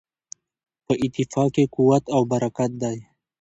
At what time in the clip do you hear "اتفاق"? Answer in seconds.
1.03-1.49